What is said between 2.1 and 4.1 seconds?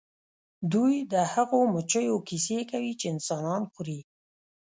کیسې کوي چې انسانان خوري